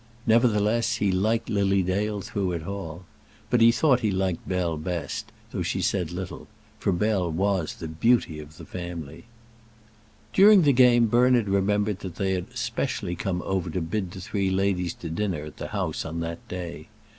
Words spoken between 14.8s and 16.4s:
to dinner at the house on